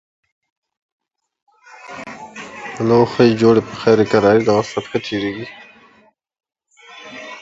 [1.95, 4.13] This is how we created
[4.47, 5.47] Nobody.